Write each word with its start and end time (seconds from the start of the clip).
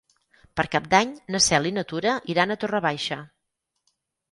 Per 0.59 0.63
Cap 0.75 0.87
d'Any 0.93 1.11
na 1.35 1.43
Cel 1.49 1.69
i 1.71 1.73
na 1.79 1.85
Tura 1.93 2.15
iran 2.35 2.55
a 2.55 2.59
Torre 2.65 2.83
Baixa. 2.89 3.21